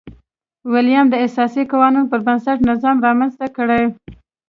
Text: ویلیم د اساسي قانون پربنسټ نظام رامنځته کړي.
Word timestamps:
ویلیم 0.71 1.05
د 1.11 1.15
اساسي 1.25 1.63
قانون 1.71 2.05
پربنسټ 2.11 2.57
نظام 2.69 2.97
رامنځته 3.07 3.47
کړي. 3.57 3.83